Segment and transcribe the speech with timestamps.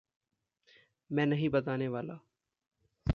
[1.11, 2.19] मैं नहीं बताने वाला।